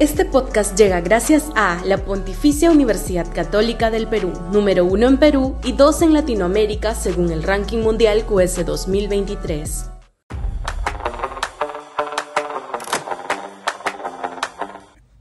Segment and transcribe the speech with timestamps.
[0.00, 5.56] Este podcast llega gracias a la Pontificia Universidad Católica del Perú, número uno en Perú
[5.64, 9.90] y dos en Latinoamérica según el ranking mundial QS 2023.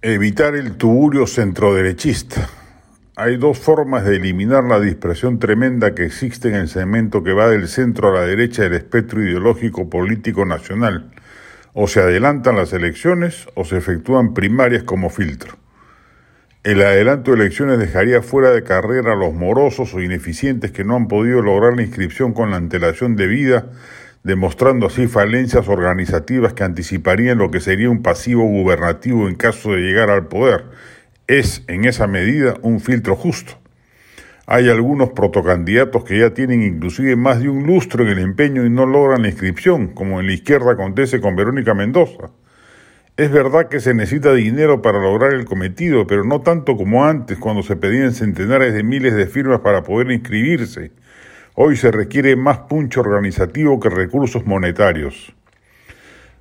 [0.03, 2.47] Evitar el tuburio centroderechista.
[3.15, 7.49] Hay dos formas de eliminar la dispersión tremenda que existe en el segmento que va
[7.49, 11.09] del centro a la derecha del espectro ideológico político nacional
[11.79, 15.59] o se adelantan las elecciones o se efectúan primarias como filtro.
[16.63, 20.95] El adelanto de elecciones dejaría fuera de carrera a los morosos o ineficientes que no
[20.95, 23.67] han podido lograr la inscripción con la antelación debida,
[24.23, 29.81] demostrando así falencias organizativas que anticiparían lo que sería un pasivo gubernativo en caso de
[29.81, 30.63] llegar al poder.
[31.27, 33.59] Es, en esa medida, un filtro justo.
[34.49, 38.69] Hay algunos protocandidatos que ya tienen inclusive más de un lustro en el empeño y
[38.69, 42.31] no logran la inscripción, como en la izquierda acontece con Verónica Mendoza.
[43.17, 47.37] Es verdad que se necesita dinero para lograr el cometido, pero no tanto como antes,
[47.37, 50.93] cuando se pedían centenares de miles de firmas para poder inscribirse.
[51.53, 55.35] Hoy se requiere más puncho organizativo que recursos monetarios.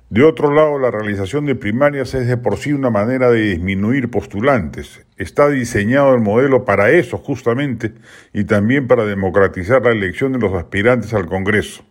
[0.09, 4.09] De otro lado, la realización de primarias es de por sí una manera de disminuir
[4.09, 5.05] postulantes.
[5.17, 7.93] Está diseñado el modelo para eso justamente
[8.31, 11.83] y también para democratizar la elección de los aspirantes al Congreso.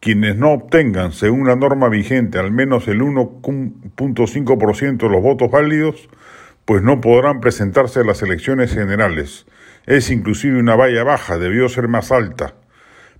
[0.00, 6.08] Quienes no obtengan, según la norma vigente, al menos el 1.5% de los votos válidos,
[6.64, 9.46] pues no podrán presentarse a las elecciones generales.
[9.86, 12.54] Es inclusive una valla baja, debió ser más alta.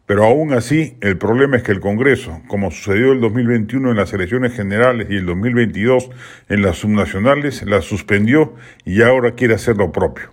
[0.07, 4.13] Pero aún así, el problema es que el Congreso, como sucedió el 2021 en las
[4.13, 6.11] elecciones generales y el 2022
[6.49, 10.31] en las subnacionales, la suspendió y ahora quiere hacer lo propio.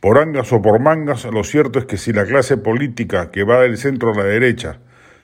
[0.00, 3.60] Por angas o por mangas, lo cierto es que si la clase política que va
[3.60, 4.80] del centro a la derecha,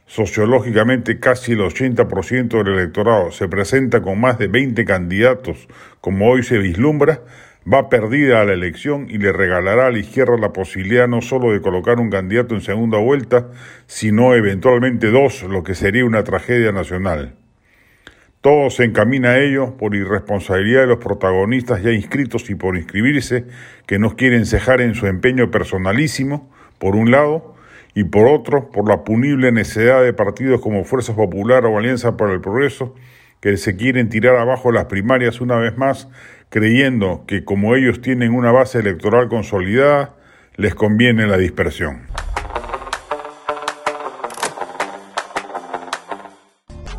[0.06, 5.68] sociológicamente casi el 80% del electorado, se presenta con más de 20 candidatos,
[6.00, 7.20] como hoy se vislumbra,
[7.70, 11.52] va perdida a la elección y le regalará a la izquierda la posibilidad no solo
[11.52, 13.48] de colocar un candidato en segunda vuelta,
[13.86, 17.36] sino eventualmente dos, lo que sería una tragedia nacional.
[18.40, 23.44] Todo se encamina a ello por irresponsabilidad de los protagonistas ya inscritos y por inscribirse,
[23.86, 27.54] que no quieren cejar en su empeño personalísimo, por un lado,
[27.94, 32.32] y por otro, por la punible necedad de partidos como Fuerza Popular o Alianza para
[32.32, 32.94] el Progreso,
[33.40, 36.08] que se quieren tirar abajo las primarias una vez más,
[36.50, 40.14] creyendo que como ellos tienen una base electoral consolidada,
[40.56, 42.06] les conviene la dispersión.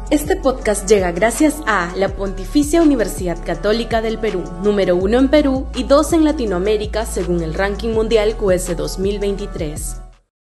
[0.10, 5.68] Este podcast llega gracias a la Pontificia Universidad Católica del Perú, número uno en Perú
[5.74, 10.01] y dos en Latinoamérica según el ranking mundial QS 2023.